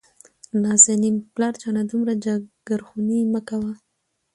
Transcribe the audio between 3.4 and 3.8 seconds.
کوه.